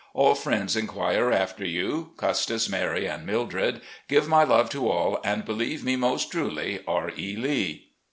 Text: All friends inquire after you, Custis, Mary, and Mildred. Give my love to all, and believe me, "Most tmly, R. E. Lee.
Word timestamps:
All 0.15 0.33
friends 0.33 0.75
inquire 0.75 1.31
after 1.31 1.63
you, 1.63 2.13
Custis, 2.17 2.67
Mary, 2.67 3.05
and 3.07 3.23
Mildred. 3.23 3.81
Give 4.07 4.27
my 4.27 4.43
love 4.43 4.67
to 4.71 4.89
all, 4.89 5.19
and 5.23 5.45
believe 5.45 5.83
me, 5.83 5.95
"Most 5.95 6.31
tmly, 6.31 6.79
R. 6.87 7.11
E. 7.15 7.35
Lee. 7.35 7.89